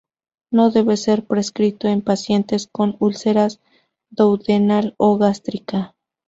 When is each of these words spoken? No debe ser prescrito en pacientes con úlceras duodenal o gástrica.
No 0.49 0.71
debe 0.71 0.97
ser 0.97 1.25
prescrito 1.27 1.87
en 1.87 2.01
pacientes 2.01 2.65
con 2.71 2.95
úlceras 2.99 3.59
duodenal 4.09 4.95
o 4.97 5.19
gástrica. 5.19 5.93